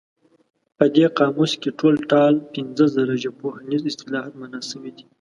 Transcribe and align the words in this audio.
په 0.77 0.85
دې 0.95 1.05
قاموس 1.17 1.51
کې 1.61 1.69
ټول 1.79 1.95
ټال 2.11 2.33
پنځه 2.53 2.85
زره 2.95 3.13
ژبپوهنیز 3.23 3.81
اصطلاحات 3.91 4.33
مانا 4.39 4.61
شوي 4.69 4.91
دي. 4.95 5.03